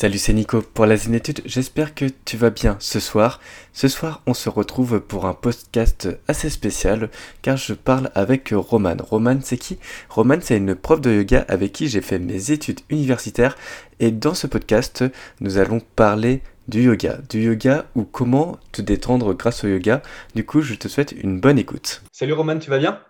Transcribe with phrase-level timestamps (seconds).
[0.00, 1.42] Salut, c'est Nico pour la Zénétude.
[1.44, 3.38] J'espère que tu vas bien ce soir.
[3.74, 7.10] Ce soir, on se retrouve pour un podcast assez spécial
[7.42, 8.96] car je parle avec Roman.
[8.98, 9.78] Roman, c'est qui?
[10.08, 13.58] Roman, c'est une prof de yoga avec qui j'ai fait mes études universitaires
[13.98, 15.04] et dans ce podcast,
[15.40, 17.18] nous allons parler du yoga.
[17.28, 20.00] Du yoga ou comment te détendre grâce au yoga.
[20.34, 22.00] Du coup, je te souhaite une bonne écoute.
[22.10, 23.02] Salut Roman, tu vas bien?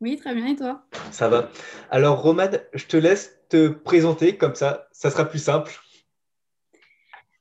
[0.00, 0.86] Oui, très bien et toi?
[1.10, 1.50] Ça va.
[1.90, 5.78] Alors Roman, je te laisse te présenter comme ça, ça sera plus simple.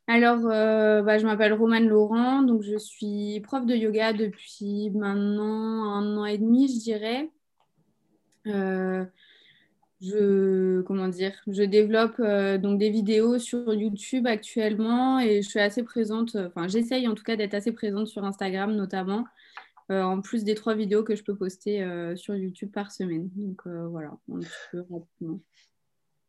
[0.09, 5.83] Alors, euh, bah, je m'appelle Romane Laurent, donc je suis prof de yoga depuis maintenant
[5.95, 7.29] un an et demi, je dirais.
[8.47, 9.03] Euh,
[10.01, 15.59] je, comment dire, je développe euh, donc des vidéos sur YouTube actuellement et je suis
[15.59, 19.25] assez présente, enfin j'essaye en tout cas d'être assez présente sur Instagram notamment,
[19.89, 21.85] en plus des trois vidéos que je peux poster
[22.15, 23.29] sur YouTube par semaine.
[23.35, 25.39] Donc voilà, un petit peu rapidement.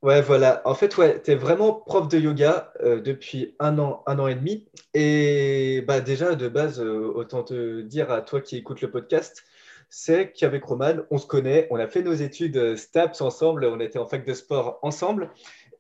[0.03, 0.63] Ouais, voilà.
[0.65, 4.29] En fait, ouais, tu es vraiment prof de yoga euh, depuis un an, un an
[4.29, 4.69] et demi.
[4.95, 9.43] Et bah, déjà, de base, euh, autant te dire à toi qui écoutes le podcast,
[9.89, 13.81] c'est qu'avec Roman, on se connaît, on a fait nos études euh, STAPS ensemble, on
[13.81, 15.31] était en fac de sport ensemble.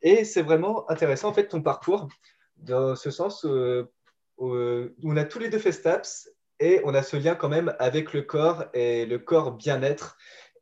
[0.02, 2.08] Et c'est vraiment intéressant, en fait, ton parcours,
[2.56, 4.56] dans ce sens où
[5.05, 6.28] on a tous les deux fait STAPS
[6.60, 10.16] et on a ce lien quand même avec le corps et le corps bien-être.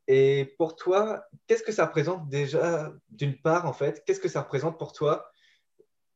[0.08, 4.42] Et pour toi, qu'est-ce que ça représente déjà, d'une part, en fait, qu'est-ce que ça
[4.42, 5.30] représente pour toi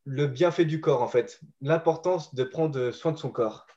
[0.05, 3.67] le bienfait du corps, en fait, l'importance de prendre soin de son corps?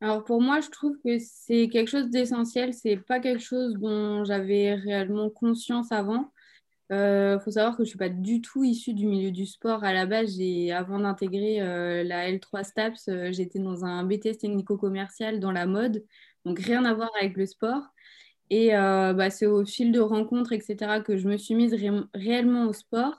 [0.00, 2.74] Alors pour moi, je trouve que c'est quelque chose d'essentiel.
[2.74, 6.32] C'est pas quelque chose dont j'avais réellement conscience avant.
[6.90, 9.82] Il euh, faut savoir que je suis pas du tout issue du milieu du sport.
[9.82, 10.38] À la base,
[10.72, 16.04] avant d'intégrer euh, la L3 STAPS, euh, j'étais dans un BTS technico-commercial dans la mode,
[16.44, 17.82] donc rien à voir avec le sport.
[18.50, 21.74] Et euh, bah, c'est au fil de rencontres, etc., que je me suis mise
[22.14, 23.14] réellement au sport.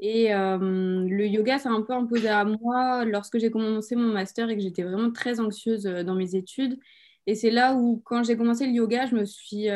[0.00, 4.48] Et euh, le yoga s'est un peu imposé à moi lorsque j'ai commencé mon master
[4.48, 6.78] et que j'étais vraiment très anxieuse euh, dans mes études.
[7.26, 9.68] Et c'est là où, quand j'ai commencé le yoga, je me suis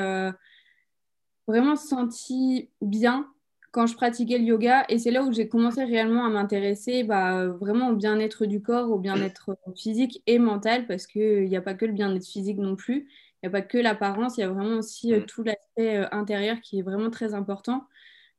[1.46, 3.28] vraiment sentie bien
[3.72, 4.86] quand je pratiquais le yoga.
[4.88, 8.90] Et c'est là où j'ai commencé réellement à m'intéresser bah, vraiment au bien-être du corps,
[8.90, 12.74] au bien-être physique et mental, parce qu'il n'y a pas que le bien-être physique non
[12.74, 13.06] plus
[13.42, 15.26] n'y a pas que l'apparence, il y a vraiment aussi euh, mm.
[15.26, 17.86] tout l'aspect euh, intérieur qui est vraiment très important.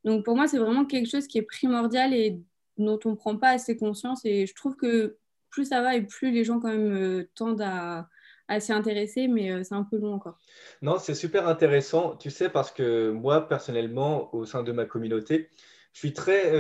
[0.03, 2.41] Donc pour moi, c'est vraiment quelque chose qui est primordial et
[2.77, 4.25] dont on ne prend pas assez conscience.
[4.25, 5.17] Et je trouve que
[5.49, 8.07] plus ça va et plus les gens quand même euh, tendent à,
[8.59, 10.37] s'y intéresser, mais c'est un peu long encore.
[10.83, 15.49] Non, c'est super intéressant, tu sais, parce que moi, personnellement, au sein de ma communauté,
[15.91, 16.51] je suis très,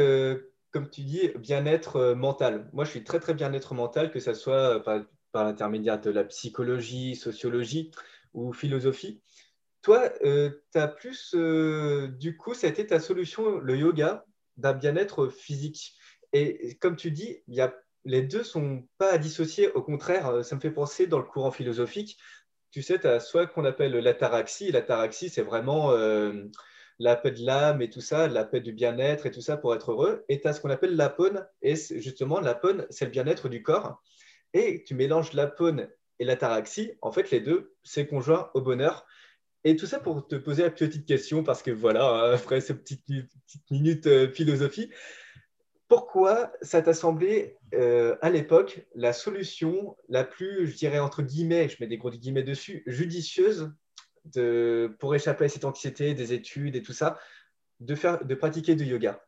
[0.71, 2.67] comme tu dis, bien-être mental.
[2.73, 5.01] Moi, je suis très, très bien-être mental, que ce soit par,
[5.31, 7.91] par l'intermédiaire de la psychologie, sociologie
[8.33, 9.21] ou philosophie.
[9.81, 14.25] Toi, euh, tu as plus, euh, du coup, ça a été ta solution, le yoga,
[14.55, 15.97] d'un bien-être physique.
[16.31, 19.71] Et comme tu dis, y a, les deux sont pas à dissocier.
[19.73, 22.17] Au contraire, euh, ça me fait penser dans le courant philosophique.
[22.71, 24.71] Tu sais, tu as soit qu'on appelle l'ataraxie.
[24.71, 25.91] L'ataraxie, c'est vraiment
[26.99, 29.75] la paix de l'âme et tout ça, la paix du bien-être et tout ça pour
[29.75, 30.25] être heureux.
[30.27, 31.45] Et tu as ce qu'on appelle l'apone.
[31.61, 34.01] Et justement, l'apone, c'est le bien-être du corps.
[34.53, 35.87] Et tu mélanges l'apone
[36.23, 39.05] et l'ataraxie, en fait, les deux, c'est conjoint au bonheur.
[39.65, 43.05] Et tout ça pour te poser la petite question, parce que voilà, après cette petite,
[43.05, 44.89] petite minute euh, philosophie,
[45.89, 51.67] pourquoi ça t'a semblé euh, à l'époque la solution la plus, je dirais entre guillemets,
[51.67, 53.71] je mets des gros guillemets dessus, judicieuse
[54.25, 57.19] de, pour échapper à cette anxiété des études et tout ça,
[57.81, 59.25] de, faire, de pratiquer du yoga?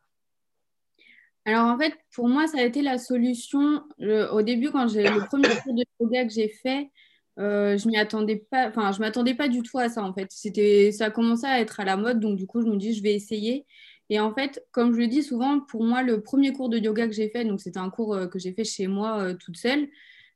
[1.46, 3.82] Alors en fait, pour moi, ça a été la solution.
[4.00, 6.90] au début, quand j'ai le premier cours de yoga que j'ai fait,
[7.38, 8.68] euh, je m'y attendais pas.
[8.68, 10.28] Enfin, je m'attendais pas du tout à ça en fait.
[10.30, 12.94] C'était, ça a commencé à être à la mode, donc du coup, je me dis,
[12.94, 13.64] je vais essayer.
[14.10, 17.06] Et en fait, comme je le dis souvent, pour moi, le premier cours de yoga
[17.06, 19.56] que j'ai fait, donc c'était un cours euh, que j'ai fait chez moi euh, toute
[19.56, 19.88] seule,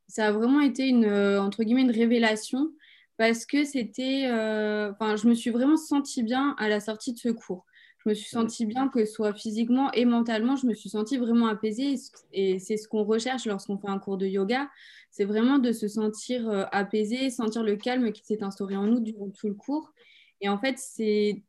[0.08, 1.06] ça a vraiment été une
[1.38, 2.72] entre guillemets une révélation
[3.16, 7.28] parce que c'était, enfin, je me suis vraiment sentie bien à la sortie de ce
[7.28, 7.64] cours
[8.04, 11.18] je me suis sentie bien, que ce soit physiquement et mentalement, je me suis sentie
[11.18, 11.96] vraiment apaisée.
[12.32, 14.70] Et c'est ce qu'on recherche lorsqu'on fait un cours de yoga,
[15.10, 19.00] c'est vraiment de se sentir euh, apaisé, sentir le calme qui s'est instauré en nous
[19.00, 19.92] durant tout le cours.
[20.40, 21.42] Et en fait, c'est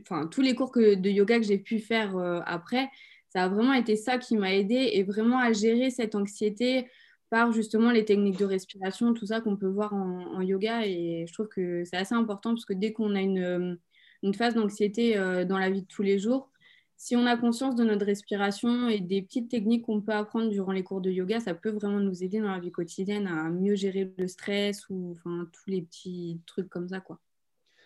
[0.00, 2.88] enfin, tous les cours que, de yoga que j'ai pu faire euh, après,
[3.28, 6.88] ça a vraiment été ça qui m'a aidé et vraiment à gérer cette anxiété
[7.28, 10.86] par justement les techniques de respiration, tout ça qu'on peut voir en, en, yoga.
[10.86, 13.78] Et je trouve que c'est assez important parce que dès qu'on a une
[14.22, 16.50] une phase d'anxiété euh, dans la vie de tous les jours.
[16.96, 20.72] Si on a conscience de notre respiration et des petites techniques qu'on peut apprendre durant
[20.72, 23.76] les cours de yoga, ça peut vraiment nous aider dans la vie quotidienne à mieux
[23.76, 27.00] gérer le stress ou enfin, tous les petits trucs comme ça.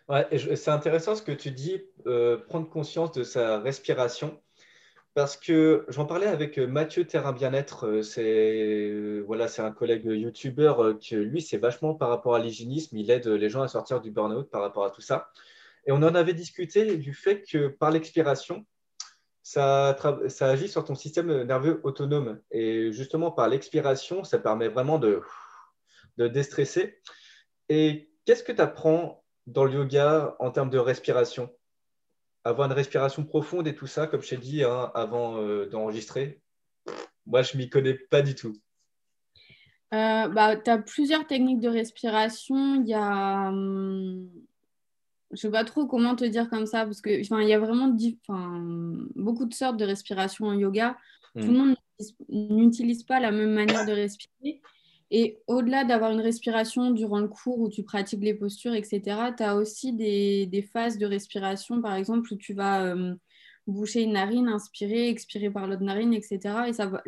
[0.09, 0.27] Ouais,
[0.57, 4.41] c'est intéressant ce que tu dis, euh, prendre conscience de sa respiration.
[5.15, 8.01] parce que j'en parlais avec Mathieu Terrain Bien-être.
[8.01, 12.97] C'est voilà, un collègue youtubeur que lui, c'est vachement par rapport à l'hygiénisme.
[12.97, 15.31] Il aide les gens à sortir du burn-out par rapport à tout ça.
[15.87, 18.65] Et on en avait discuté du fait que par l'expiration,
[19.43, 19.97] ça,
[20.41, 22.41] agit sur ton système nerveux autonome.
[22.51, 25.23] Et justement, par l'expiration, ça permet vraiment de,
[26.17, 27.01] déstresser.
[27.69, 31.51] Et qu'est-ce que tu apprends dans le yoga en termes de respiration?
[32.45, 36.41] Avoir une respiration profonde et tout ça, comme je t'ai dit hein, avant euh, d'enregistrer,
[37.27, 38.57] moi, je m'y connais pas du tout.
[39.95, 42.83] Euh, bah, tu as plusieurs techniques de respiration.
[42.83, 43.49] Il y a.
[43.49, 44.29] Hum,
[45.33, 47.97] je sais pas trop comment te dire comme ça, parce que il y a vraiment
[49.17, 50.97] beaucoup de sortes de respiration en yoga.
[51.35, 51.57] Tout le hmm.
[51.57, 51.77] monde
[52.29, 54.61] n'utilise pas la même manière de respirer.
[55.11, 59.01] Et au-delà d'avoir une respiration durant le cours où tu pratiques les postures, etc.,
[59.37, 63.15] tu as aussi des, phases de respiration, par exemple, où tu vas euh,
[63.67, 66.41] boucher une narine, inspirer, expirer par l'autre narine, etc.
[66.67, 67.03] Et ça va,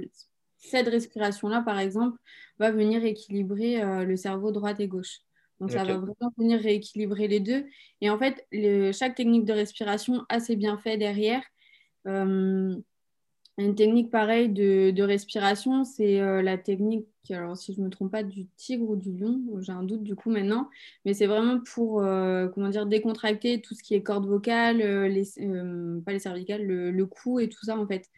[0.59, 2.19] cette respiration-là, par exemple,
[2.59, 5.21] va venir équilibrer euh, le cerveau droite et gauche.
[5.61, 7.65] Donc, ça va vraiment venir rééquilibrer les deux.
[8.01, 8.47] Et en fait,
[8.93, 11.43] chaque technique de respiration a ses bienfaits derrière.
[12.07, 12.77] Euh,
[13.57, 18.11] une technique pareille de, respiration, c'est euh, la technique, alors si je ne me trompe
[18.11, 20.69] pas, du tigre ou du lion, j'ai un doute du coup maintenant,
[21.05, 25.25] mais c'est vraiment pour euh, comment dire, décontracter tout ce qui est corde vocale, les,
[26.05, 28.11] pas les cervicales, le, cou et tout ça en fait.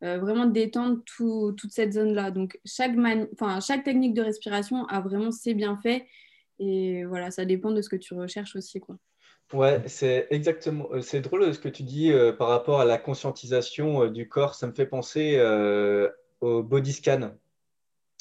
[0.00, 2.32] vraiment détendre toute cette zone-là.
[2.32, 2.96] Donc chaque,
[3.64, 6.02] chaque technique de respiration a vraiment ses bienfaits
[6.60, 8.80] et voilà, ça dépend de ce que tu recherches aussi.
[8.80, 8.96] Quoi.
[9.54, 10.88] Ouais, c'est exactement.
[10.92, 14.28] Euh, c'est drôle ce que tu dis euh, par rapport à la conscientisation euh, du
[14.28, 14.54] corps.
[14.54, 15.40] Ça me fait penser
[16.40, 17.32] au body scan.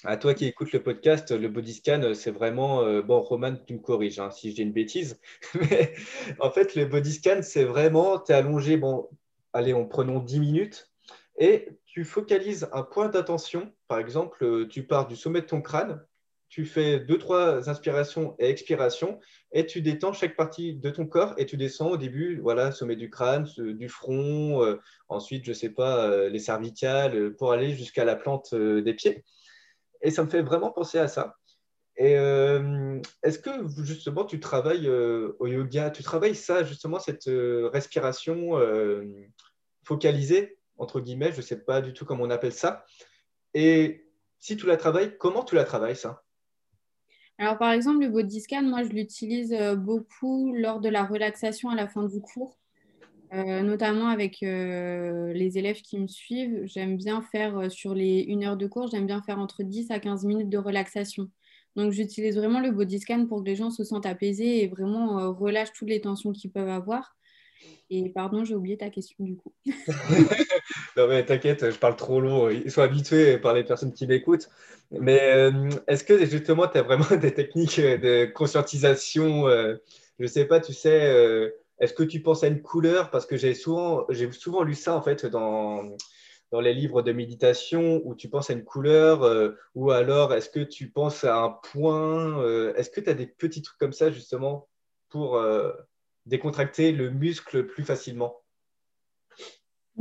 [0.06, 3.01] À toi qui écoutes le podcast, le body scan, c'est vraiment.
[3.01, 5.19] bon, Roman, tu me corriges hein, si je dis une bêtise.
[5.69, 5.94] Mais
[6.39, 8.19] en fait, le body scan, c'est vraiment.
[8.19, 9.09] Tu es allongé, bon,
[9.51, 10.89] allez, en prenons 10 minutes.
[11.38, 13.71] Et tu focalises un point d'attention.
[13.89, 16.01] Par exemple, tu pars du sommet de ton crâne
[16.50, 19.19] tu fais deux, trois inspirations et expirations
[19.51, 22.96] et tu détends chaque partie de ton corps et tu descends au début, voilà, sommet
[22.96, 24.80] du crâne, du front, euh,
[25.10, 28.94] ensuite, je ne sais pas, euh, les cervicales, euh, pour aller jusqu'à la plante des
[28.94, 29.24] pieds.
[30.01, 31.36] Et ça me fait vraiment penser à ça.
[31.98, 37.30] Et est-ce que justement tu travailles au yoga, tu travailles ça, justement, cette
[37.74, 38.57] respiration
[39.84, 42.86] focalisée, entre guillemets, je ne sais pas du tout comment on appelle ça.
[43.54, 44.07] Et
[44.40, 46.24] si tu la travailles, comment tu la travailles ça?
[47.39, 51.69] Alors, par exemple, le body scan, moi, je l'utilise euh, beaucoup lors de la relaxation
[51.69, 52.57] à la fin du cours,
[53.33, 56.63] euh, notamment avec euh, les élèves qui me suivent.
[56.65, 60.00] J'aime bien faire sur les une heure de cours, j'aime bien faire entre 10 à
[60.00, 61.30] 15 minutes de relaxation.
[61.77, 65.33] Donc, j'utilise vraiment le body scan pour que les gens se sentent apaisés et vraiment
[65.33, 67.15] relâchent toutes les tensions qu'ils peuvent avoir.
[67.89, 69.53] Et pardon, j'ai oublié ta question du coup.
[70.97, 72.50] non mais t'inquiète, je parle trop long.
[72.50, 74.50] Ils sont habitués par les personnes qui m'écoutent.
[74.91, 79.75] Mais euh, est-ce que justement tu as vraiment des techniques de conscientisation euh,
[80.19, 83.09] Je ne sais pas, tu sais, euh, est-ce que tu penses à une couleur?
[83.11, 85.83] Parce que j'ai souvent, souvent lu ça en fait dans,
[86.51, 90.59] dans les livres de méditation où tu penses à une couleur ou alors est-ce que
[90.59, 92.44] tu penses à un point
[92.75, 94.67] Est-ce que tu as des petits trucs comme ça justement
[95.09, 95.41] pour
[96.25, 98.36] décontracter le muscle plus facilement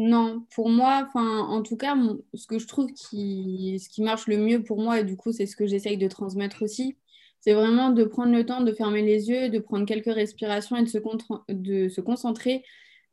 [0.01, 1.97] non, pour moi, en tout cas,
[2.33, 5.33] ce que je trouve qui, ce qui marche le mieux pour moi, et du coup,
[5.33, 6.97] c'est ce que j'essaye de transmettre aussi,
[7.41, 10.83] c'est vraiment de prendre le temps de fermer les yeux, de prendre quelques respirations et
[10.83, 10.99] de se,
[11.49, 12.65] de se concentrer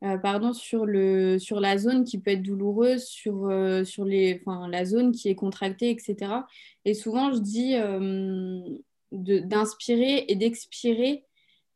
[0.03, 4.43] euh, pardon, sur, le, sur la zone qui peut être douloureuse, sur, euh, sur les,
[4.69, 6.31] la zone qui est contractée, etc.
[6.85, 8.59] Et souvent, je dis euh,
[9.11, 11.23] d'inspirer et d'expirer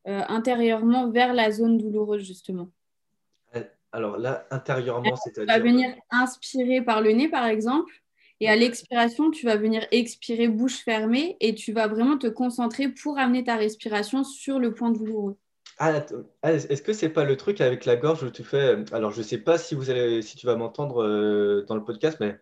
[0.05, 2.69] intérieurement vers la zone douloureuse, justement.
[3.91, 5.53] Alors là, intérieurement, c'est-à-dire.
[5.53, 7.91] Tu vas venir inspirer par le nez, par exemple.
[8.41, 12.87] Et à l'expiration, tu vas venir expirer bouche fermée et tu vas vraiment te concentrer
[12.87, 15.37] pour amener ta respiration sur le point douloureux.
[15.77, 16.05] Ah,
[16.41, 18.75] ah est-ce que c'est pas le truc avec la gorge où tu fais.
[18.75, 21.75] Euh, alors, je ne sais pas si, vous allez, si tu vas m'entendre euh, dans
[21.75, 22.37] le podcast, mais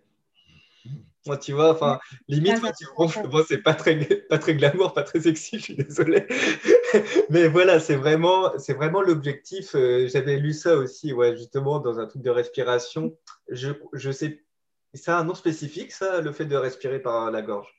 [1.27, 3.95] moi, tu vois, enfin, limite, tu bon, c'est pas très,
[4.29, 6.25] pas très glamour, pas très sexy, je suis désolé.
[7.29, 9.75] Mais voilà, c'est vraiment, c'est vraiment l'objectif.
[9.75, 13.15] Euh, j'avais lu ça aussi, ouais, justement, dans un truc de respiration.
[13.49, 14.43] Je, je sais,
[14.93, 17.73] ça a un nom spécifique, ça, le fait de respirer par la gorge?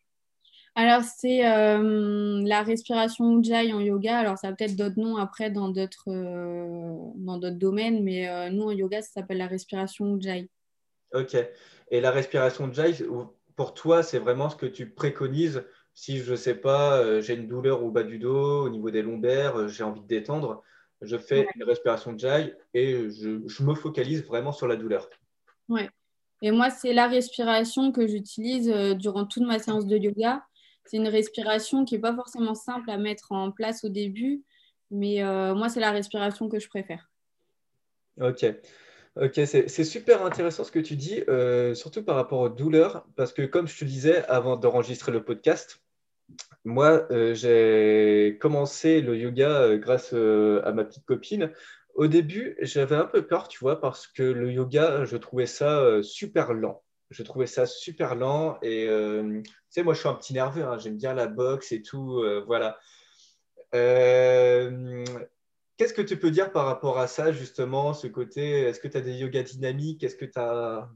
[0.75, 4.19] Alors, c'est euh, la respiration Ujjayi en yoga.
[4.19, 8.65] Alors, ça a peut-être d'autres noms après dans d'autres euh, dans d'autres domaines, mais nous,
[8.65, 10.49] en yoga, ça s'appelle la respiration Ujjayi.
[11.13, 11.37] Ok.
[11.91, 13.03] Et la respiration Ujjayi,
[13.59, 17.35] pour toi, c'est vraiment ce que tu préconises si je ne sais pas, euh, j'ai
[17.35, 20.63] une douleur au bas du dos, au niveau des lombaires, euh, j'ai envie de détendre,
[21.01, 25.11] je fais une respiration Jai et je, me focalise vraiment sur la douleur.
[25.69, 25.91] Ouais.
[26.41, 30.45] Et moi, c'est la respiration que j'utilise durant toute ma séance de yoga.
[30.85, 34.45] C'est une respiration qui n'est pas forcément simple à mettre en place au début,
[34.93, 35.21] mais
[35.55, 37.11] moi, c'est la respiration que je préfère.
[38.21, 38.47] Ok.
[39.21, 41.25] Ok, c'est super intéressant ce que tu dis,
[41.75, 45.83] surtout par rapport aux douleurs, parce que comme je te disais avant d'enregistrer le podcast,
[46.65, 51.53] moi, euh, j'ai commencé le yoga euh, grâce euh, à ma petite copine.
[51.95, 56.03] Au début, j'avais un peu peur, tu vois, parce que le yoga, je trouvais ça
[56.03, 56.83] super lent.
[57.11, 58.59] Je trouvais ça super lent.
[58.63, 60.63] Et tu sais, moi, je suis un petit nerveux.
[60.63, 60.79] Hein.
[60.79, 62.23] J'aime bien la boxe et tout.
[62.47, 62.79] voilà.
[65.79, 68.97] Qu'est-ce que tu peux dire par rapport à ça, justement, ce côté Est-ce que tu
[68.97, 70.03] as des yogas dynamiques?
[70.03, 70.91] Est-ce que tu as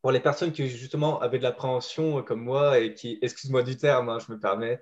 [0.00, 3.76] pour les personnes qui justement avaient de l'appréhension euh, comme moi et qui, excuse-moi du
[3.76, 4.80] terme, hein, je me permets,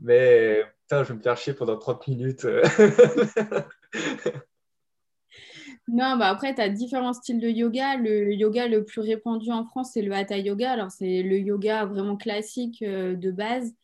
[0.00, 2.44] mais je vais me faire chier pendant 30 minutes.
[5.88, 7.96] non, bah après, tu as différents styles de yoga.
[7.96, 10.72] Le yoga le plus répandu en France, c'est le hatha yoga.
[10.72, 13.74] Alors, c'est le yoga vraiment classique euh, de base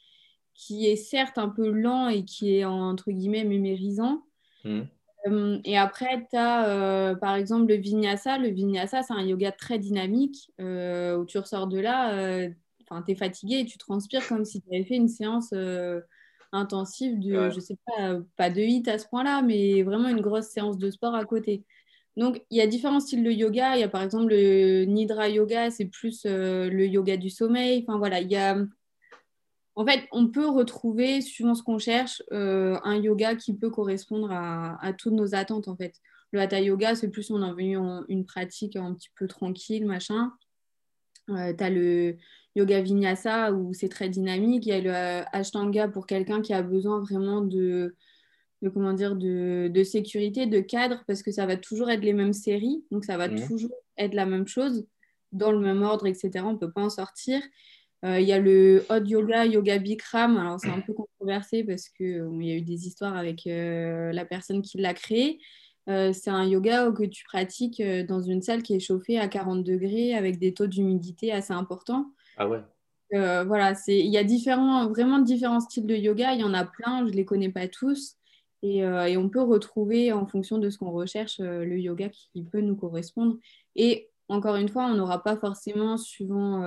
[0.54, 4.22] qui est certes un peu lent et qui est entre guillemets mémérisant.
[4.68, 4.82] Mmh.
[5.26, 8.38] Euh, et après, tu as euh, par exemple le vinyasa.
[8.38, 12.46] Le vinyasa, c'est un yoga très dynamique euh, où tu ressors de là,
[13.04, 15.52] tu es fatigué et tu transpires comme si tu avais fait une séance
[16.52, 20.46] intensive de, je sais pas, pas de hit à ce point-là, mais vraiment une grosse
[20.46, 21.64] séance de sport à côté.
[22.16, 23.76] Donc, il y a différents styles de yoga.
[23.76, 27.84] Il y a par exemple le Nidra Yoga, c'est plus le yoga du sommeil.
[27.86, 28.56] Enfin, voilà, il y a
[29.78, 34.28] en fait, on peut retrouver, suivant ce qu'on cherche, euh, un yoga qui peut correspondre
[34.32, 35.68] à, toutes nos attentes.
[35.68, 35.94] En fait,
[36.32, 37.76] le hatha yoga, c'est plus on a envie
[38.08, 40.32] une pratique un petit peu tranquille, machin.
[41.30, 42.16] Euh, tu as le
[42.56, 44.66] yoga vinyasa où c'est très dynamique.
[44.66, 47.94] Il y a le euh, ashtanga pour quelqu'un qui a besoin vraiment de,
[48.74, 52.84] comment dire, de, sécurité, de cadre, parce que ça va toujours être les mêmes séries.
[52.90, 53.46] Donc, ça va mmh.
[53.46, 54.88] toujours être la même chose,
[55.30, 56.30] dans le même ordre, etc.
[56.44, 57.40] On ne peut pas en sortir.
[58.04, 60.36] Euh, il y a le hot yoga, yoga Bikram.
[60.36, 64.24] Alors, c'est un peu controversé parce qu'il y a eu des histoires avec euh, la
[64.24, 65.40] personne qui l'a créé.
[65.88, 69.64] Euh, c'est un yoga que tu pratiques dans une salle qui est chauffée à 40
[69.64, 72.12] degrés avec des taux d'humidité assez importants.
[72.36, 72.60] Ah ouais.
[73.10, 76.34] voilà, il y a différents, vraiment différents styles de yoga.
[76.34, 78.14] Il y en a plein, je ne les connais pas tous.
[78.62, 82.60] Et, et, on peut retrouver en fonction de ce qu'on recherche le yoga qui peut
[82.60, 83.36] nous correspondre.
[83.74, 86.64] Et encore une fois, on n'aura pas forcément, suivant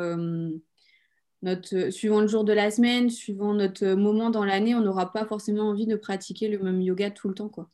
[1.42, 5.12] notre, euh, suivant le jour de la semaine, suivant notre moment dans l'année, on n'aura
[5.12, 7.50] pas forcément envie de pratiquer le même yoga tout le temps.
[7.50, 7.70] Quoi.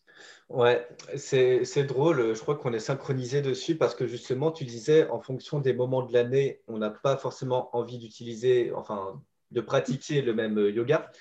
[0.50, 2.34] Ouais, c'est drôle.
[2.34, 6.04] Je crois qu'on est synchronisé dessus parce que justement, tu disais, en fonction des moments
[6.04, 9.22] de l'année, on n'a pas forcément envie d'utiliser, enfin,
[9.52, 11.12] de pratiquer le même yoga.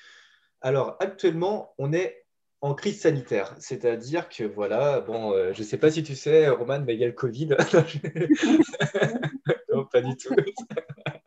[0.60, 2.24] Alors, actuellement, on est
[2.60, 6.48] en crise sanitaire, c'est-à-dire que voilà, bon, euh, je ne sais pas si tu sais,
[6.48, 7.48] Roman, mais il y a le Covid.
[9.72, 10.34] non, pas du tout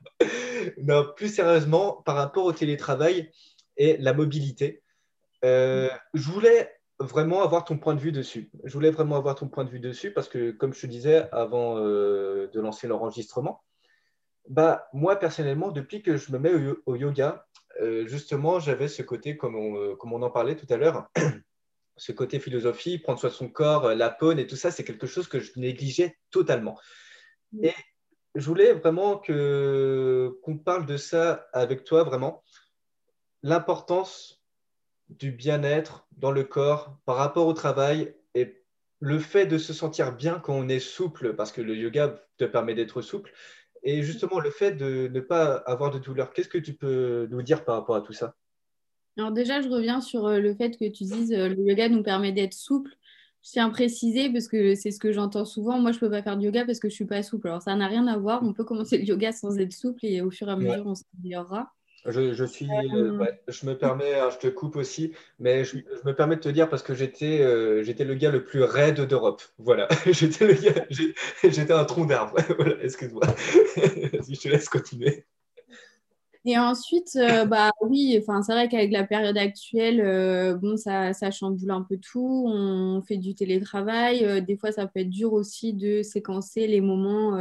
[0.84, 3.32] non, plus sérieusement, par rapport au télétravail
[3.78, 4.84] et la mobilité,
[5.46, 8.52] euh, je voulais vraiment avoir ton point de vue dessus.
[8.64, 11.30] Je voulais vraiment avoir ton point de vue dessus parce que, comme je te disais
[11.32, 13.64] avant euh, de lancer l'enregistrement,
[14.50, 16.52] bah, moi, personnellement, depuis que je me mets
[16.86, 17.46] au, yoga,
[17.82, 21.08] euh, justement, j'avais ce côté, comme on, en parlait tout à l'heure,
[21.98, 25.08] ce côté philosophie, prendre soin de son corps, la peau et tout ça, c'est quelque
[25.08, 26.78] chose que je négligeais totalement.
[27.62, 27.74] Et
[28.36, 32.44] je voulais vraiment qu'on parle de ça avec toi, vraiment.
[33.44, 34.42] L'importance
[35.10, 38.64] du bien-être dans le corps par rapport au travail et
[39.00, 42.46] le fait de se sentir bien quand on est souple, parce que le yoga te
[42.46, 43.32] permet d'être souple,
[43.84, 46.34] et justement le fait de ne pas avoir de douleur.
[46.34, 48.36] Qu'est-ce que tu peux nous dire par rapport à tout ça?
[49.18, 52.04] Alors déjà, je reviens sur euh, le fait que tu dises euh, le yoga nous
[52.04, 52.92] permet d'être souple
[53.44, 55.80] je tiens à préciser parce que c'est ce que j'entends souvent.
[55.80, 57.48] Moi, je ne peux pas faire de yoga parce que je ne suis pas souple.
[57.48, 58.44] Alors, ça n'a rien à voir.
[58.44, 60.96] On peut commencer le yoga sans être souple et au fur et à mesure, on
[60.96, 61.72] s'améliorera.
[62.06, 66.14] Je, suis, euh, euh, je me permets, hein, je te coupe aussi, mais je, me
[66.14, 69.42] permets de te dire parce que j'étais euh, j'étais le gars le plus raide d'Europe.
[69.58, 70.58] Voilà, j'étais
[71.44, 72.38] j'étais un tronc d'arbre.
[72.58, 73.24] voilà, excuse-moi.
[74.22, 75.26] si je te laisse continuer.
[76.46, 81.14] Et ensuite, euh, bah oui, enfin, c'est vrai qu'avec la période actuelle, euh, bon, ça,
[81.14, 82.46] ça, chamboule un peu tout.
[82.48, 84.26] On fait du télétravail.
[84.26, 87.38] Euh, des fois, ça peut être dur aussi de séquencer les moments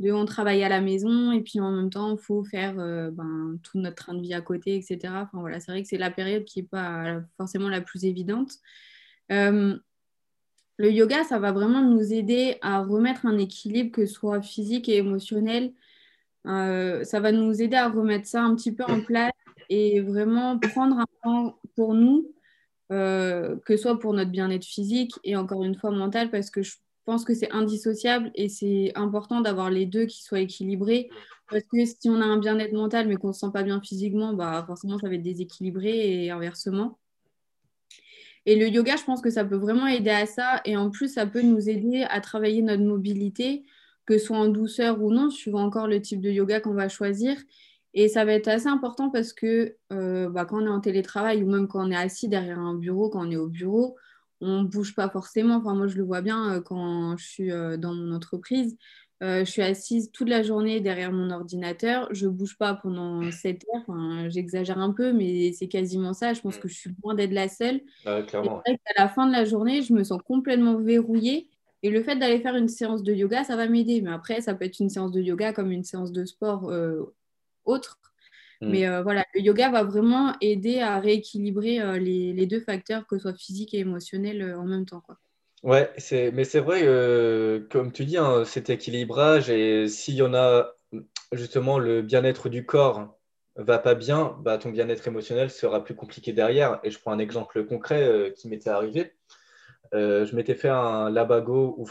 [0.00, 3.58] de on travaille à la maison et puis en même temps, il faut faire ben,
[3.62, 4.98] tout notre train de vie à côté, etc.
[5.04, 8.52] Enfin, voilà, c'est vrai que c'est la période qui n'est pas forcément la plus évidente.
[9.28, 9.80] le
[10.80, 14.96] yoga, ça va vraiment nous aider à remettre un équilibre, que ce soit physique et
[14.96, 15.74] émotionnel,
[16.46, 19.32] euh, ça va nous aider à remettre ça un petit peu en place
[19.68, 22.32] et vraiment prendre un temps pour nous,
[22.92, 26.62] euh, que ce soit pour notre bien-être physique et encore une fois mental, parce que
[27.10, 31.10] pense que c'est indissociable et c'est important d'avoir les deux qui soient équilibrés.
[31.48, 33.80] Parce que si on a un bien-être mental mais qu'on ne se sent pas bien
[33.80, 36.98] physiquement, bah forcément ça va être déséquilibré et inversement.
[38.46, 40.60] Et le yoga, je pense que ça peut vraiment aider à ça.
[40.64, 43.64] Et en plus, ça peut nous aider à travailler notre mobilité,
[44.10, 46.88] que ce soit en douceur ou non, suivant encore le type de yoga qu'on va
[46.88, 47.36] choisir.
[47.94, 51.44] Et ça va être assez important parce que euh, bah, quand on est en télétravail
[51.44, 53.96] ou même quand on est assis derrière un bureau, quand on est au bureau,
[54.40, 55.56] on ne bouge pas forcément.
[55.56, 58.76] Enfin, moi, je le vois bien euh, quand je suis euh, dans mon entreprise.
[59.20, 62.08] je suis assise toute la journée derrière mon ordinateur.
[62.10, 63.82] Je ne bouge pas pendant 7 heures.
[63.86, 66.34] Enfin, J'exagère un peu, mais c'est quasiment ça.
[66.34, 67.80] Je pense que je suis loin d'être la seule.
[68.04, 68.60] Ah clairement.
[68.66, 71.48] Et à la fin de la journée, je me sens complètement verrouillée.
[71.82, 74.00] Et le fait d'aller faire une séance de yoga, ça va m'aider.
[74.02, 76.70] Mais après, ça peut être une séance de yoga comme une séance de sport
[77.64, 77.98] autre.
[78.60, 78.70] Mm.
[78.70, 83.16] Mais euh, voilà, le yoga va vraiment aider à rééquilibrer euh, les, deux facteurs, que
[83.16, 85.00] ce soit physique et émotionnel, euh, en même temps.
[85.00, 85.16] Quoi.
[85.62, 85.90] Ouais,
[86.32, 86.82] mais c'est vrai,
[87.70, 90.74] comme tu dis, hein, cet équilibrage, et s'il y en a
[91.32, 93.14] justement le bien-être du corps
[93.56, 96.80] va pas bien, bah, ton bien-être émotionnel sera plus compliqué derrière.
[96.82, 99.12] Et je prends un exemple concret qui m'était arrivé.
[99.92, 101.86] Je m'étais fait un labago ou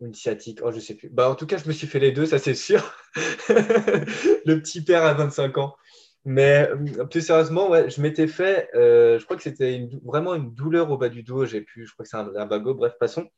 [0.00, 1.08] une sciatique, oh, je sais plus.
[1.10, 2.94] Bah, en tout cas, je me suis fait les deux, ça c'est sûr.
[3.16, 5.76] le petit père à 25 ans.
[6.24, 10.54] Mais euh, plus sérieusement, ouais, je m'étais fait, euh, je crois que c'était vraiment une
[10.54, 11.44] douleur au bas du dos.
[11.46, 13.28] J'ai pu, je crois que c'est un, bagot, bref, passons.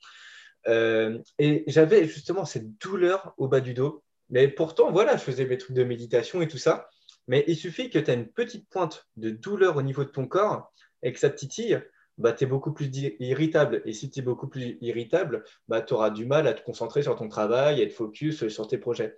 [0.68, 4.02] Euh, et j'avais justement cette douleur au bas du dos.
[4.30, 6.88] Mais pourtant, voilà, je faisais mes trucs de méditation et tout ça.
[7.26, 10.26] Mais il suffit que tu aies une petite pointe de douleur au niveau de ton
[10.26, 11.82] corps et que ça titille,
[12.18, 12.90] bah, tu es beaucoup plus
[13.20, 13.82] irritable.
[13.84, 17.02] Et si tu es beaucoup plus irritable, bah, tu auras du mal à te concentrer
[17.02, 19.16] sur ton travail, à être focus sur tes projets.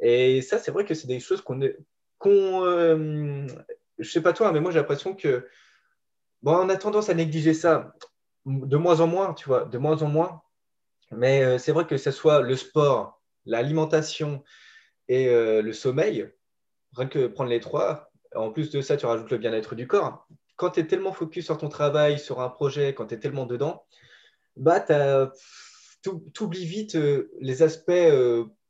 [0.00, 1.60] Et ça, c'est vrai que c'est des choses qu'on
[2.18, 2.64] qu'on.
[2.64, 3.46] Euh,
[3.98, 5.48] je sais pas toi, mais moi j'ai l'impression que.
[6.42, 7.94] Bon, on a tendance à négliger ça
[8.46, 10.42] de moins en moins, tu vois, de moins en moins.
[11.10, 14.44] Mais euh, c'est vrai que ce soit le sport, l'alimentation
[15.08, 16.30] et euh, le sommeil,
[16.94, 20.28] rien que prendre les trois, en plus de ça, tu rajoutes le bien-être du corps.
[20.58, 23.46] Quand tu es tellement focus sur ton travail, sur un projet, quand tu es tellement
[23.46, 23.86] dedans,
[24.56, 24.84] bah,
[26.02, 26.98] tu oublies vite
[27.40, 27.92] les aspects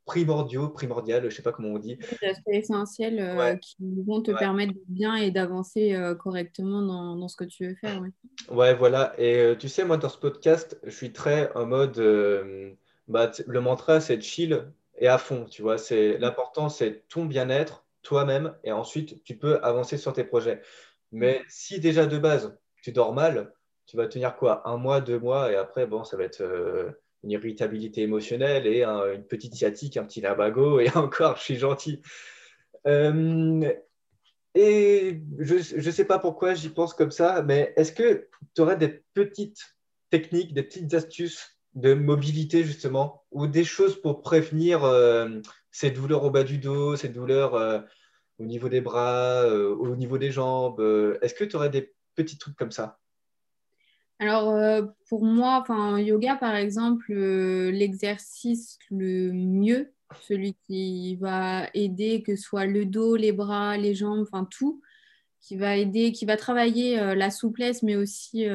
[0.09, 1.97] primordiaux, primordial, je ne sais pas comment on dit.
[2.23, 7.15] Des aspects essentiels euh, qui vont te permettre de bien et d'avancer euh, correctement dans,
[7.15, 8.03] dans, ce que tu veux faire.
[8.51, 9.13] Ouais, voilà.
[9.19, 11.99] Et euh, tu sais, moi, dans ce podcast, je suis très en mode.
[13.07, 14.65] Bah, le mantra, c'est chill
[14.99, 15.45] et à fond.
[15.45, 20.25] Tu vois, c'est l'important, c'est ton bien-être, toi-même, et ensuite, tu peux avancer sur tes
[20.25, 20.63] projets.
[21.13, 23.53] Mais si déjà de base, tu dors mal,
[23.87, 26.43] tu vas tenir quoi Un mois, deux mois, et après, bon, ça va être
[27.25, 32.03] une irritabilité émotionnelle et une petite sciatique, un petit labago, et encore, je suis gentil.
[32.87, 33.73] Euh,
[34.55, 38.77] et je ne sais pas pourquoi j'y pense comme ça, mais est-ce que tu aurais
[38.77, 39.77] des petites
[40.11, 45.29] techniques, des petites astuces de mobilité justement, ou des choses pour prévenir euh,
[45.71, 47.81] ces douleurs au bas du dos, ces douleurs euh,
[48.39, 50.81] au niveau des bras, au niveau des jambes
[51.23, 52.99] Est-ce que tu aurais des petits trucs comme ça?
[54.21, 61.69] Alors, euh, pour moi, enfin, yoga, par exemple, euh, l'exercice le mieux, celui qui va
[61.75, 64.83] aider, que ce soit le dos, les bras, les jambes, enfin tout,
[65.41, 68.47] qui va aider, qui va travailler euh, la souplesse, mais aussi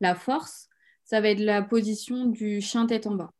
[0.00, 0.68] la force,
[1.04, 3.32] ça va être la position du chien tête en bas.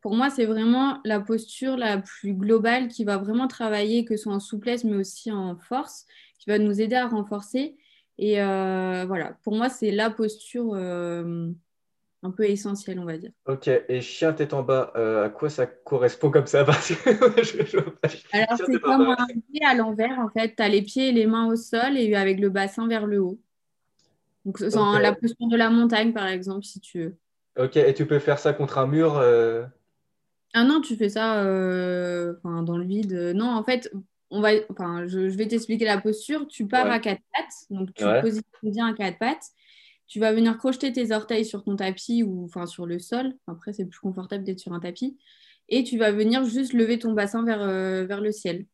[0.00, 4.24] Pour moi, c'est vraiment la posture la plus globale qui va vraiment travailler, que ce
[4.24, 6.06] soit en souplesse, mais aussi en force,
[6.38, 7.76] qui va nous aider à renforcer.
[8.18, 11.50] Et euh, voilà, pour moi, c'est la posture euh,
[12.22, 13.30] un peu essentielle, on va dire.
[13.46, 16.60] Ok, et chien tête en bas, euh, à quoi ça correspond comme ça?
[16.64, 20.54] Alors, c'est comme un pied à l'envers, en fait.
[20.56, 23.20] Tu as les pieds et les mains au sol et avec le bassin vers le
[23.20, 23.38] haut.
[24.46, 27.16] Donc, c'est la posture de la montagne, par exemple, si tu veux.
[27.58, 29.20] Ok, et tu peux faire ça contre un mur
[30.52, 33.12] Ah non, tu fais ça dans le vide.
[33.34, 33.90] Non, en fait,
[34.30, 36.46] on va, enfin, je, vais t'expliquer la posture.
[36.48, 39.50] Tu pars à quatre pattes, donc tu positionnes bien à quatre pattes.
[40.06, 43.32] Tu vas venir crocheter tes orteils sur ton tapis ou enfin sur le sol.
[43.46, 45.16] Après, c'est plus confortable d'être sur un tapis.
[45.68, 48.66] Et tu vas venir juste lever ton bassin vers, euh, vers le ciel.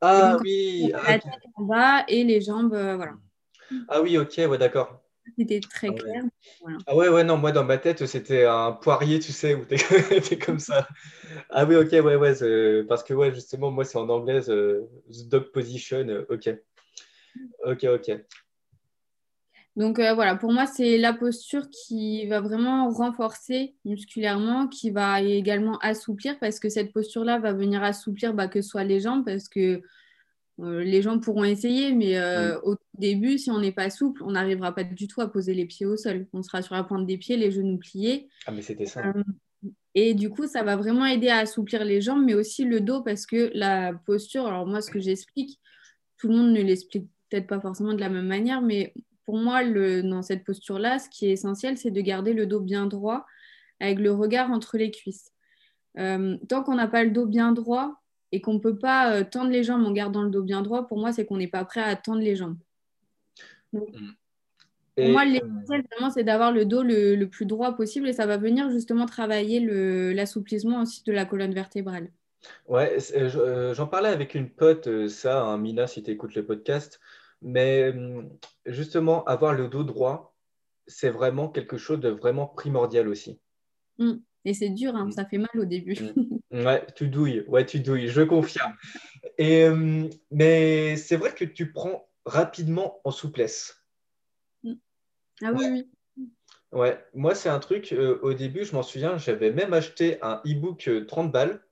[0.00, 0.90] Ah oui.
[1.06, 3.12] La tête en bas et les jambes, euh, voilà.
[3.88, 5.02] Ah oui, ok, ouais, d'accord.
[5.36, 6.22] C'était très ah clair.
[6.86, 9.76] Ah ouais, ouais, non, moi dans ma tête, c'était un poirier, tu sais, où t'es
[10.32, 10.88] es comme ça.
[11.50, 15.50] Ah oui, ok, ouais, ouais, parce que ouais, justement, moi c'est en anglais, the dog
[15.52, 16.50] position, euh, ok.
[17.64, 18.20] Ok, ok.
[19.76, 25.22] Donc euh, voilà, pour moi, c'est la posture qui va vraiment renforcer musculairement, qui va
[25.22, 29.24] également assouplir, parce que cette posture-là va venir assouplir bah, que ce soit les jambes,
[29.24, 29.82] parce que
[30.58, 34.74] les gens pourront essayer, mais euh, au début, si on n'est pas souple, on n'arrivera
[34.74, 36.26] pas du tout à poser les pieds au sol.
[36.32, 38.28] On sera sur la pointe des pieds, les genoux pliés.
[38.46, 39.06] Ah, mais c'était ça.
[39.06, 39.22] Euh,
[39.94, 43.02] Et du coup, ça va vraiment aider à assouplir les jambes, mais aussi le dos,
[43.02, 45.60] parce que la posture, alors moi, ce que j'explique,
[46.16, 48.92] tout le monde ne l'explique peut-être pas forcément de la même manière, mais
[49.26, 52.60] pour moi, le, dans cette posture-là, ce qui est essentiel, c'est de garder le dos
[52.60, 53.26] bien droit,
[53.78, 55.30] avec le regard entre les cuisses.
[55.98, 58.00] Euh, tant qu'on n'a pas le dos bien droit
[58.32, 60.86] et qu'on ne peut pas euh, tendre les jambes en gardant le dos bien droit,
[60.86, 62.58] pour moi, c'est qu'on n'est pas prêt à tendre les jambes.
[63.72, 63.80] Mm.
[64.96, 68.36] pour moi, l'essentiel, vraiment, c'est d'avoir le dos le, plus droit possible et ça va
[68.36, 69.60] venir justement travailler
[70.14, 72.10] l'assouplissement aussi de la colonne vertébrale.
[72.66, 77.00] Ouais, euh, j'en parlais avec une pote, ça, hein, Mina, si tu écoutes le podcast,
[77.42, 77.94] mais
[78.66, 80.34] justement, avoir le dos droit,
[80.86, 83.38] c'est vraiment quelque chose de vraiment primordial aussi.
[83.98, 84.14] Mm.
[84.48, 85.94] Et c'est dur, hein, ça fait mal au début.
[85.94, 86.38] Mm.
[86.66, 88.74] ouais, tu douilles, ouais, tu douilles, je confirme.
[89.36, 93.84] Et, euh, mais c'est vrai que tu prends rapidement en souplesse.
[94.62, 94.72] Mm.
[95.42, 95.66] Ah oui,
[96.16, 96.30] oui.
[96.72, 100.40] Ouais, moi c'est un truc, euh, au début, je m'en souviens, j'avais même acheté un
[100.46, 101.62] e-book 30 euh, balles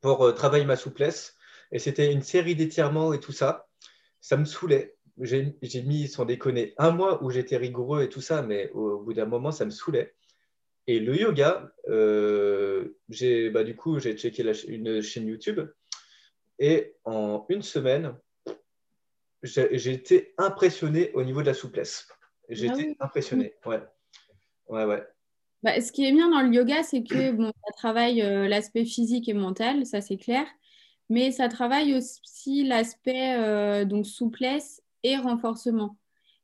[0.00, 1.34] pour travailler ma souplesse.
[1.72, 3.66] Et c'était une série d'étirements et tout ça.
[4.20, 4.94] Ça me saoulait.
[5.18, 9.12] J'ai mis, sans déconner, un mois où j'étais rigoureux et tout ça, mais au bout
[9.12, 10.14] d'un moment, ça me saoulait.
[10.90, 15.60] Et le yoga, euh, j'ai, bah, du coup, j'ai checké une chaîne YouTube
[16.58, 18.16] et en une semaine,
[19.44, 22.08] j'ai été impressionné au niveau de la souplesse.
[22.48, 23.80] J'ai été ah impressionné, ouais.
[24.66, 25.06] Ouais, ouais.
[25.62, 28.84] Bah, ce qui est bien dans le yoga, c'est que bon, ça travaille euh, l'aspect
[28.84, 30.44] physique et mental, ça c'est clair,
[31.08, 35.96] mais ça travaille aussi l'aspect euh, donc souplesse et renforcement.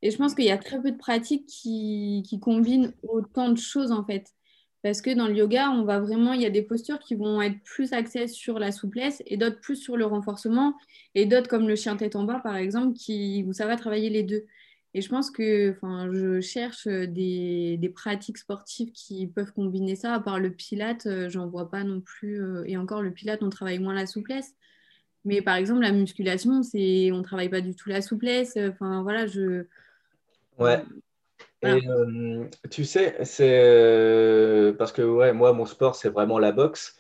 [0.02, 3.58] Et je pense qu'il y a très peu de pratiques qui, qui, combinent autant de
[3.58, 4.35] choses en fait.
[4.86, 7.42] Parce que dans le yoga, on va vraiment, il y a des postures qui vont
[7.42, 10.76] être plus axées sur la souplesse et d'autres plus sur le renforcement
[11.16, 14.10] et d'autres comme le chien tête en bas par exemple qui, où ça va travailler
[14.10, 14.44] les deux.
[14.94, 20.14] Et je pense que enfin, je cherche des, des, pratiques sportives qui peuvent combiner ça.
[20.14, 22.40] À part le pilate, euh, j'en vois pas non plus.
[22.40, 24.54] Euh, et encore, le pilate, on travaille moins la souplesse.
[25.24, 28.56] Mais par exemple, la musculation, c'est on travaille pas du tout la souplesse.
[28.56, 29.64] Enfin, voilà, je.
[30.60, 30.80] Ouais.
[31.62, 36.52] Et euh, tu sais, c'est euh, parce que ouais, moi, mon sport, c'est vraiment la
[36.52, 36.96] boxe.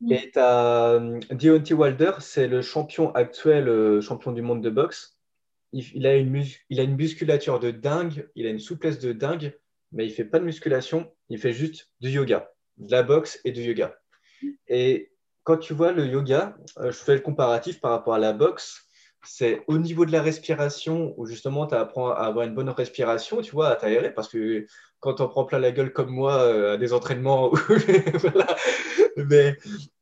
[0.00, 0.12] Mm.
[0.12, 5.18] Et tu as euh, Deontay Wilder, c'est le champion actuel, champion du monde de boxe.
[5.72, 9.58] Il, a une il a une musculature de dingue, il a une souplesse de dingue,
[9.92, 13.52] mais il fait pas de musculation, il fait juste du yoga, de la boxe et
[13.52, 13.96] du yoga.
[14.42, 14.48] Mm.
[14.68, 15.12] Et
[15.44, 18.86] quand tu vois le yoga, je fais le comparatif par rapport à la boxe
[19.24, 23.40] c'est au niveau de la respiration où justement tu apprends à avoir une bonne respiration,
[23.40, 24.66] tu vois, à t'aérer, parce que
[25.00, 27.52] quand on prend plein la gueule comme moi euh, à des entraînements,
[29.16, 29.56] mais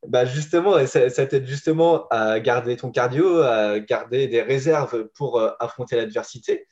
[0.06, 5.50] bah justement, ça, t'aide justement à garder ton cardio, à garder des réserves pour euh,
[5.60, 6.66] affronter l'adversité.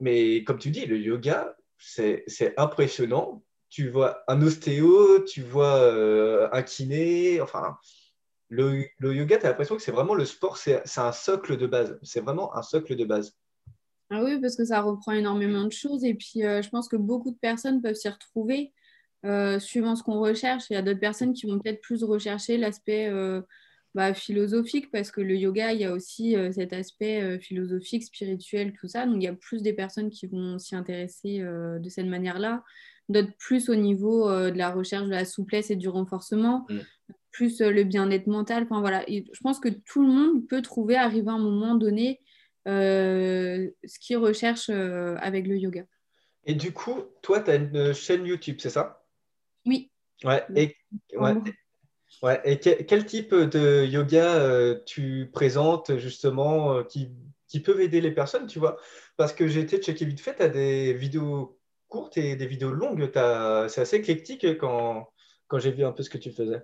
[0.00, 3.42] Mais comme tu dis, le yoga, c'est impressionnant.
[3.70, 7.76] Tu vois un ostéo, tu vois euh, un kiné, enfin,
[8.48, 11.98] le, yoga, tu as l'impression que c'est vraiment le sport, c'est un socle de base.
[12.02, 13.36] C'est vraiment un socle de base.
[14.10, 16.04] Ah oui, parce que ça reprend énormément de choses.
[16.04, 18.72] Et puis, euh, je pense que beaucoup de personnes peuvent s'y retrouver
[19.24, 20.64] euh, suivant ce qu'on recherche.
[20.70, 23.40] Il y a d'autres personnes qui vont peut-être plus rechercher l'aspect euh,
[23.94, 28.88] bah, philosophique, parce que le yoga, il y a aussi cet aspect philosophique, spirituel, tout
[28.88, 29.06] ça.
[29.06, 32.62] Donc, il y a plus des personnes qui vont s'y intéresser de cette manière-là.
[33.08, 36.66] D'autres plus au niveau de la recherche de la souplesse et du renforcement.
[36.68, 36.80] Mm
[37.34, 38.62] plus euh, le bien-être mental.
[38.62, 39.04] Enfin, voilà.
[39.08, 42.20] je pense que tout le monde peut trouver, arriver à un moment donné,
[42.66, 45.84] euh, ce qu'il recherche euh, avec le yoga.
[46.46, 49.04] Et du coup, toi, tu as une chaîne YouTube, c'est ça?
[49.66, 49.90] Oui.
[50.22, 50.44] Ouais.
[50.54, 50.76] Et,
[52.22, 57.10] ouais, et quel, type de yoga tu présentes justement qui,
[57.48, 58.78] qui, peuvent aider les personnes, tu vois?
[59.16, 62.72] Parce que j'ai été checké vite fait, tu as des vidéos courtes et des vidéos
[62.72, 63.10] longues.
[63.68, 65.08] C'est assez éclectique quand,
[65.48, 66.62] quand j'ai vu un peu ce que tu faisais.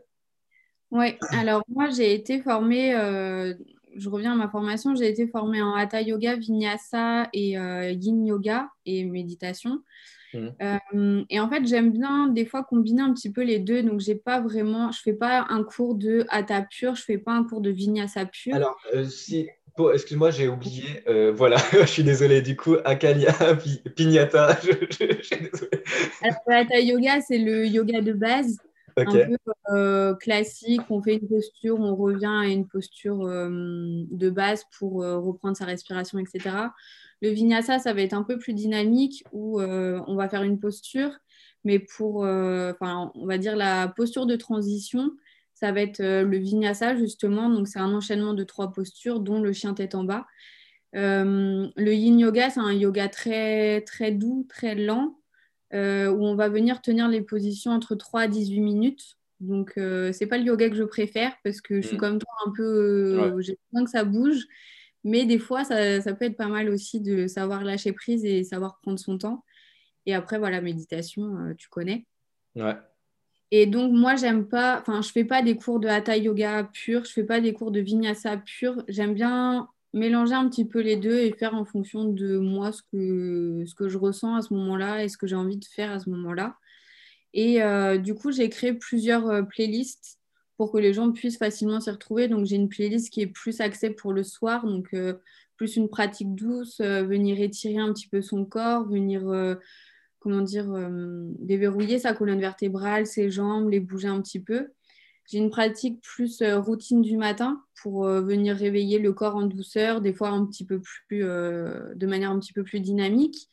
[0.92, 3.54] Oui, alors moi j'ai été formée, euh,
[3.96, 8.26] je reviens à ma formation, j'ai été formée en Hatha Yoga, Vinyasa et euh, Yin
[8.26, 9.82] Yoga et méditation.
[10.34, 10.48] Mmh.
[10.62, 13.82] Euh, et en fait, j'aime bien des fois combiner un petit peu les deux.
[13.82, 17.32] Donc, j'ai pas vraiment, je fais pas un cours de Hatha pur, je fais pas
[17.32, 18.54] un cours de Vinyasa pur.
[18.54, 19.48] Alors, si,
[19.92, 20.84] excuse-moi, j'ai oublié.
[21.34, 22.42] voilà, je suis désolée.
[22.42, 23.34] Du coup, Akalia,
[23.96, 25.82] Pignata, je, je, suis désolée.
[26.22, 28.60] Alors, Hatha Yoga, c'est le yoga de base
[29.08, 29.36] un peu
[29.70, 30.82] euh, classique.
[30.90, 33.48] On fait une posture, on revient à une posture euh,
[34.10, 36.56] de base pour euh, reprendre sa respiration, etc.
[37.22, 41.10] Le vinyasa, ça va être un peu plus dynamique où on va faire une posture,
[41.64, 45.10] mais pour, enfin, on va dire la posture de transition,
[45.52, 47.50] ça va être le vinyasa justement.
[47.50, 50.26] Donc c'est un enchaînement de trois postures, dont le chien tête en bas.
[50.94, 55.19] le yin yoga, c'est un yoga très très doux, très lent.
[55.72, 60.12] Euh, où on va venir tenir les positions entre 3 à 18 minutes Donc, euh,
[60.12, 62.00] c'est pas le yoga que je préfère parce que je suis Mm.
[62.00, 62.62] comme toi un peu.
[63.36, 64.46] euh, J'ai besoin que ça bouge.
[65.04, 68.44] Mais des fois, ça, ça peut être pas mal aussi de savoir lâcher prise et
[68.44, 69.44] savoir prendre son temps.
[70.06, 72.04] Et après, voilà, méditation, euh, tu connais.
[72.56, 72.76] Ouais.
[73.52, 77.04] Et donc, moi, j'aime pas, enfin, je fais pas des cours de hatha yoga pur,
[77.04, 78.84] je fais pas des cours de vinyasa pur.
[78.88, 82.82] J'aime bien mélanger un petit peu les deux et faire en fonction de moi ce
[82.82, 85.90] que, ce que je ressens à ce moment-là et ce que j'ai envie de faire
[85.90, 86.56] à ce moment-là.
[87.32, 90.18] Et euh, du coup, j'ai créé plusieurs euh, playlists
[90.56, 92.28] pour que les gens puissent facilement s'y retrouver.
[92.28, 95.14] Donc, j'ai une playlist qui est plus axée pour le soir, donc euh,
[95.56, 99.22] plus une pratique douce, venir étirer un petit peu son corps, venir
[100.18, 100.66] comment dire,
[101.38, 104.68] déverrouiller sa colonne vertébrale, ses jambes, les bouger un petit peu.
[105.30, 109.42] J'ai une pratique plus euh, routine du matin pour euh, venir réveiller le corps en
[109.42, 113.48] douceur, des fois un petit peu plus, euh, de manière un petit peu plus dynamique.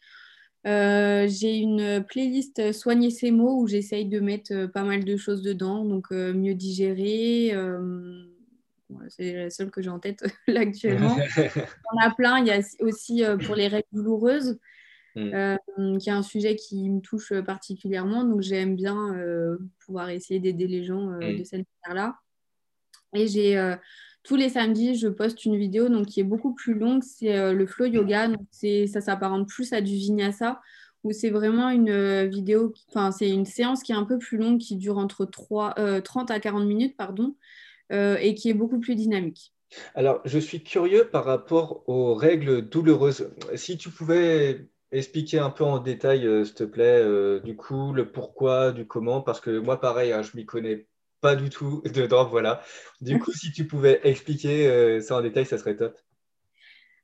[0.65, 5.41] Euh, j'ai une playlist Soigner ses mots où j'essaye de mettre pas mal de choses
[5.43, 7.51] dedans, donc euh, mieux digérer.
[7.53, 8.23] euh,
[9.09, 11.15] c'est la seule que j'ai en tête là actuellement.
[11.93, 12.39] On a plein.
[12.39, 14.57] Il y a aussi pour les règles douloureuses,
[15.17, 15.33] Mm.
[15.33, 18.23] euh, qui est un sujet qui me touche particulièrement.
[18.23, 21.39] Donc, j'aime bien euh, pouvoir essayer d'aider les gens euh, Mm.
[21.39, 22.15] de cette manière-là.
[23.15, 23.75] Et j'ai euh,
[24.23, 27.01] tous les samedis, je poste une vidéo donc, qui est beaucoup plus longue.
[27.03, 28.27] C'est euh, le flow yoga.
[28.27, 30.61] Donc, c'est, ça s'apparente plus à du vinyasa,
[31.03, 34.37] où c'est vraiment une euh, vidéo, enfin, c'est une séance qui est un peu plus
[34.37, 37.35] longue, qui dure entre 3, euh, 30 à 40 minutes, pardon,
[37.91, 39.53] euh, et qui est beaucoup plus dynamique.
[39.95, 43.29] Alors, je suis curieux par rapport aux règles douloureuses.
[43.55, 47.93] Si tu pouvais expliquer un peu en détail, euh, s'il te plaît, euh, du coup,
[47.93, 50.87] le pourquoi, du comment, parce que moi, pareil, hein, je m'y connais
[51.21, 52.61] pas du tout dedans, voilà.
[53.01, 55.97] Du coup, si tu pouvais expliquer euh, ça en détail, ça serait top.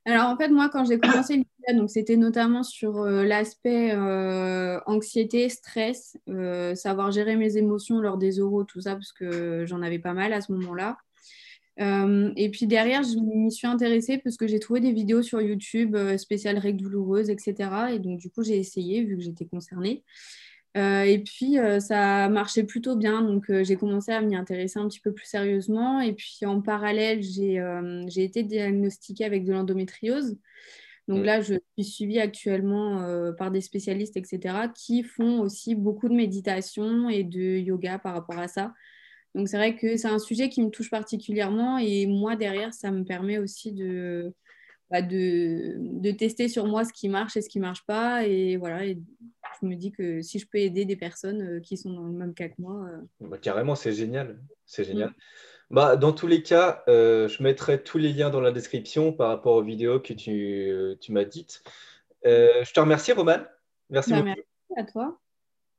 [0.06, 1.42] Alors en fait, moi, quand j'ai commencé
[1.72, 3.96] donc c'était notamment sur l'aspect
[4.84, 6.18] anxiété, stress,
[6.74, 10.34] savoir gérer mes émotions lors des oraux, tout ça, parce que j'en avais pas mal
[10.34, 10.98] à ce moment-là.
[11.80, 15.40] Euh, et puis derrière, je m'y suis intéressée parce que j'ai trouvé des vidéos sur
[15.40, 17.54] YouTube euh, spéciales règles douloureuses, etc.
[17.92, 20.04] Et donc du coup, j'ai essayé vu que j'étais concernée.
[20.76, 23.22] Euh, et puis, euh, ça marchait plutôt bien.
[23.22, 26.00] Donc, j'ai commencé à m'y intéresser un petit peu plus sérieusement.
[26.00, 30.36] Et puis, en parallèle, j'ai été diagnostiquée avec de l'endométriose.
[31.08, 31.24] Donc Mm.
[31.24, 36.14] là, je suis suivie actuellement euh, par des spécialistes, etc., qui font aussi beaucoup de
[36.14, 38.72] méditation et de yoga par rapport à ça.
[39.34, 41.78] Donc, c'est vrai que c'est un sujet qui me touche particulièrement.
[41.78, 44.32] Et moi, derrière, ça me permet aussi de,
[44.90, 48.26] bah, de, de tester sur moi ce qui marche et ce qui ne marche pas.
[48.26, 48.98] Et voilà, et
[49.60, 52.12] je me dis que si je peux aider des personnes euh, qui sont dans le
[52.12, 52.86] même cas que moi.
[52.88, 54.40] euh, Bah, carrément, c'est génial.
[54.66, 55.10] C'est génial.
[55.10, 55.14] Mm.
[55.70, 59.28] Bah, dans tous les cas, euh, je mettrai tous les liens dans la description par
[59.28, 61.62] rapport aux vidéos que tu, tu m'as dites.
[62.26, 63.38] Euh, je te remercie, Roman.
[63.90, 64.26] Merci bah, beaucoup.
[64.28, 64.44] merci
[64.76, 65.18] à toi.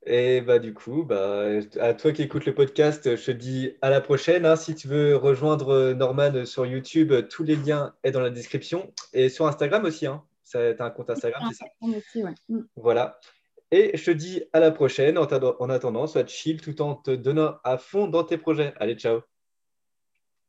[0.07, 1.45] Et bah du coup, bah,
[1.79, 4.45] à toi qui écoutes le podcast, je te dis à la prochaine.
[4.45, 4.55] hein.
[4.55, 8.93] Si tu veux rejoindre euh, Norman sur YouTube, tous les liens sont dans la description.
[9.13, 10.05] Et sur Instagram aussi.
[10.05, 10.23] Hein.
[10.49, 11.65] Tu as un compte Instagram, c'est ça?
[11.81, 12.33] Aussi, ouais.
[12.49, 12.59] Mm.
[12.75, 13.19] Voilà.
[13.71, 15.17] Et je te dis à la prochaine.
[15.17, 18.73] En en attendant, sois chill tout en te donnant à fond dans tes projets.
[18.77, 19.21] Allez, ciao.